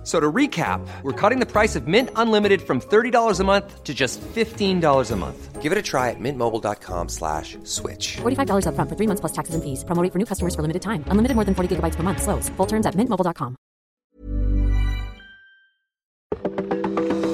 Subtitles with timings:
[0.00, 3.84] F- So to recap, we're cutting the price of Mint Unlimited from $30 a month
[3.84, 5.60] to just $15 a month.
[5.60, 8.16] Give it a try at mintmobile.com slash switch.
[8.22, 9.84] $45 upfront for three months plus taxes and fees.
[9.84, 11.04] Promo rate for new customers for limited time.
[11.08, 12.22] Unlimited more than 40 gigabytes per month.
[12.22, 12.48] Slows.
[12.56, 13.56] Full terms at mintmobile.com.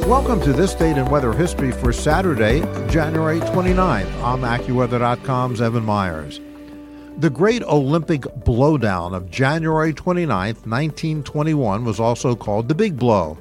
[0.08, 4.10] Welcome to this date in weather history for Saturday, January 29th.
[4.22, 6.40] I'm AccuWeather.com's Evan Myers.
[7.18, 13.38] The Great Olympic Blowdown of January 29, 1921 was also called the Big Blow.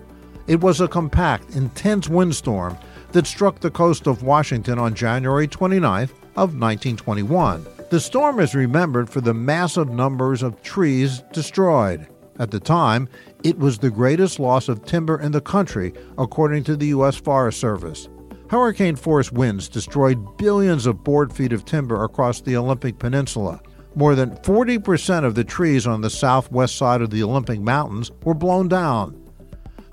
[0.47, 2.77] It was a compact, intense windstorm
[3.11, 6.03] that struck the coast of Washington on January 29
[6.37, 7.65] of 1921.
[7.89, 12.07] The storm is remembered for the massive numbers of trees destroyed.
[12.39, 13.09] At the time,
[13.43, 17.17] it was the greatest loss of timber in the country, according to the U.S.
[17.17, 18.07] Forest Service.
[18.49, 23.59] Hurricane force winds destroyed billions of board feet of timber across the Olympic Peninsula.
[23.95, 28.33] More than 40% of the trees on the southwest side of the Olympic Mountains were
[28.35, 29.19] blown down.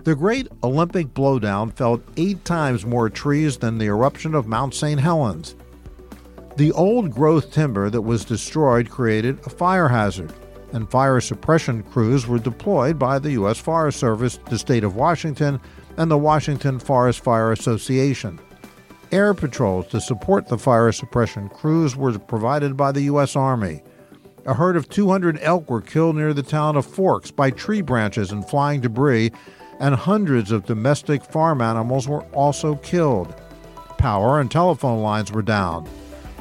[0.05, 5.00] The Great Olympic Blowdown felled eight times more trees than the eruption of Mount St.
[5.00, 5.55] Helens.
[6.56, 10.33] The old growth timber that was destroyed created a fire hazard,
[10.73, 13.59] and fire suppression crews were deployed by the U.S.
[13.59, 15.61] Forest Service, the state of Washington,
[15.97, 18.41] and the Washington Forest Fire Association.
[19.11, 23.37] Air patrols to support the fire suppression crews were provided by the U.S.
[23.37, 23.83] Army.
[24.47, 28.33] A herd of 200 elk were killed near the town of Forks by tree branches
[28.33, 29.31] and flying debris,
[29.78, 33.34] and hundreds of domestic farm animals were also killed.
[33.98, 35.89] Power and telephone lines were down.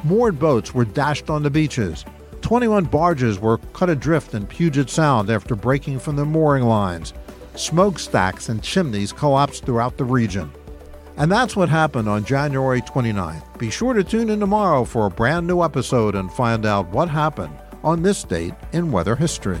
[0.02, 2.04] Moored boats were dashed on the beaches.
[2.52, 7.14] 21 barges were cut adrift in Puget Sound after breaking from their mooring lines.
[7.54, 10.52] Smokestacks and chimneys collapsed throughout the region.
[11.16, 13.58] And that's what happened on January 29th.
[13.58, 17.08] Be sure to tune in tomorrow for a brand new episode and find out what
[17.08, 19.60] happened on this date in weather history.